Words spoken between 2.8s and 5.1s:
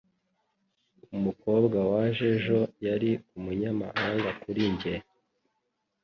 yari umunyamahanga kuri njye.